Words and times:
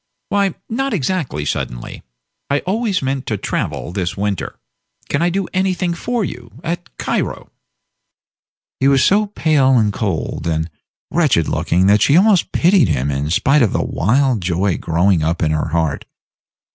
"Why 0.29 0.55
not 0.67 0.95
exactly 0.95 1.45
suddenly. 1.45 2.01
I 2.49 2.61
always 2.61 3.03
meant 3.03 3.27
to 3.27 3.37
travel 3.37 3.91
this 3.91 4.17
winter. 4.17 4.57
Can 5.09 5.21
I 5.21 5.29
do 5.29 5.47
anything 5.53 5.93
for 5.93 6.25
you 6.25 6.49
at 6.63 6.97
Cairo?" 6.97 7.51
He 8.79 8.87
was 8.87 9.03
so 9.03 9.27
pale, 9.27 9.77
and 9.77 9.93
cold, 9.93 10.47
and 10.47 10.71
wretched 11.11 11.47
looking 11.47 11.85
that 11.85 12.01
she 12.01 12.17
almost 12.17 12.51
pitied 12.51 12.89
him 12.89 13.11
in 13.11 13.29
spite 13.29 13.61
of 13.61 13.73
the 13.73 13.85
wild 13.85 14.41
joy 14.41 14.75
growing 14.79 15.21
up 15.21 15.43
in 15.43 15.51
her 15.51 15.67
heart. 15.67 16.05